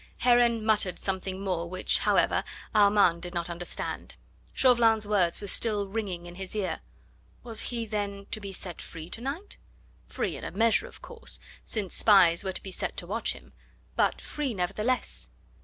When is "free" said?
8.81-9.11, 10.07-10.35, 14.19-14.55